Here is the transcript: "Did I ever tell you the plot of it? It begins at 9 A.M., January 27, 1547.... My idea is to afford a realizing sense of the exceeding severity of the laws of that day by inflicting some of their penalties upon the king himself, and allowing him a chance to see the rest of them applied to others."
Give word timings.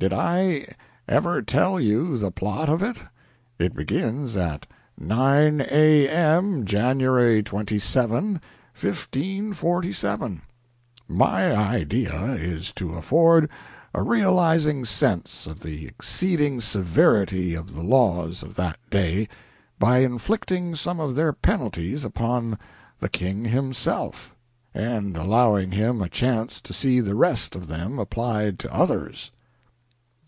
"Did 0.00 0.12
I 0.12 0.64
ever 1.08 1.42
tell 1.42 1.80
you 1.80 2.18
the 2.18 2.30
plot 2.30 2.68
of 2.68 2.84
it? 2.84 2.98
It 3.58 3.74
begins 3.74 4.36
at 4.36 4.64
9 4.96 5.60
A.M., 5.60 6.64
January 6.64 7.42
27, 7.42 8.34
1547.... 8.34 10.42
My 11.08 11.50
idea 11.52 12.26
is 12.34 12.72
to 12.74 12.94
afford 12.94 13.50
a 13.92 14.04
realizing 14.04 14.84
sense 14.84 15.48
of 15.48 15.64
the 15.64 15.86
exceeding 15.88 16.60
severity 16.60 17.54
of 17.56 17.74
the 17.74 17.82
laws 17.82 18.44
of 18.44 18.54
that 18.54 18.78
day 18.90 19.28
by 19.80 19.98
inflicting 19.98 20.76
some 20.76 21.00
of 21.00 21.16
their 21.16 21.32
penalties 21.32 22.04
upon 22.04 22.56
the 23.00 23.08
king 23.08 23.46
himself, 23.46 24.32
and 24.72 25.16
allowing 25.16 25.72
him 25.72 26.00
a 26.00 26.08
chance 26.08 26.60
to 26.60 26.72
see 26.72 27.00
the 27.00 27.16
rest 27.16 27.56
of 27.56 27.66
them 27.66 27.98
applied 27.98 28.60
to 28.60 28.72
others." 28.72 29.32